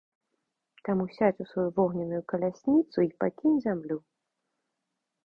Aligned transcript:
Таму 0.87 1.03
сядзь 1.17 1.41
у 1.43 1.45
сваю 1.51 1.65
вогненную 1.79 2.21
калясніцу 2.33 2.97
й 3.07 3.11
пакінь 3.25 3.61
зямлю! 3.67 3.97